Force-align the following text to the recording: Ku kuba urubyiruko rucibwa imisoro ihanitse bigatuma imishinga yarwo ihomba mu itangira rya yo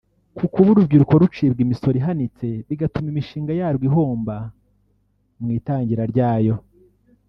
Ku 0.37 0.45
kuba 0.53 0.67
urubyiruko 0.71 1.13
rucibwa 1.21 1.59
imisoro 1.65 1.95
ihanitse 2.01 2.47
bigatuma 2.67 3.07
imishinga 3.13 3.51
yarwo 3.59 3.83
ihomba 3.89 4.35
mu 5.43 5.49
itangira 5.59 6.03
rya 6.13 6.29
yo 6.45 6.55